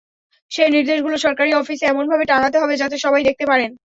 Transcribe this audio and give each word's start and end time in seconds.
সেই 0.51 0.69
নির্দেশগুলি 0.71 1.17
সরকারি 1.19 1.51
অফিসে 1.55 1.85
এমনভাবে 1.87 2.25
টাঙাতে 2.31 2.57
হবে 2.59 2.75
যাতে 2.81 2.95
সবাই 2.99 3.27
দেখতে 3.27 3.45
পারেন। 3.47 3.71